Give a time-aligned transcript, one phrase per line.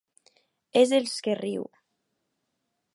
[0.81, 1.69] És dels que riu.